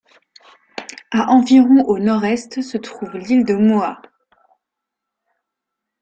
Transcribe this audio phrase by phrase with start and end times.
[1.11, 4.01] À environ au nord-est se trouve l'île de Mooa.